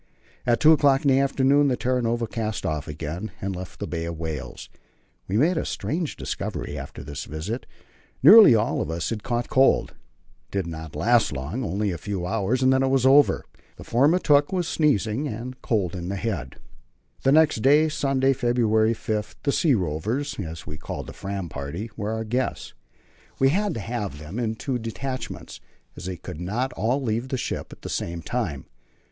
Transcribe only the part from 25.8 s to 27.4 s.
as they could not all leave the